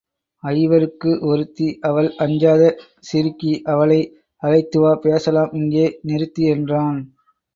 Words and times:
ஐவருக்கு 0.43 1.11
ஒருத்தி 1.21 1.67
அவள் 1.81 2.09
அஞ்சாத 2.17 2.61
சிறுக்கி 2.99 3.51
அவளை 3.65 3.99
அழைத்துவா 4.43 4.93
பேசலாம் 5.03 5.51
இங்கே 5.53 5.85
நிறுத்தி 6.01 6.45
என்றான். 6.47 6.99